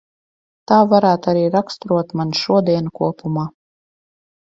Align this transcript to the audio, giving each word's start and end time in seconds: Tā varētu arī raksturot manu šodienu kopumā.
Tā 0.69 0.77
varētu 0.93 1.29
arī 1.33 1.43
raksturot 1.55 2.15
manu 2.21 2.39
šodienu 2.39 2.95
kopumā. 3.01 3.45